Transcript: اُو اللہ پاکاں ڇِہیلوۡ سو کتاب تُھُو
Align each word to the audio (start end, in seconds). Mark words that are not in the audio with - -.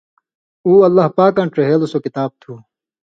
اُو 0.65 0.71
اللہ 0.87 1.05
پاکاں 1.17 1.47
ڇِہیلوۡ 1.53 1.89
سو 1.91 1.99
کتاب 2.05 2.29
تُھُو 2.41 2.53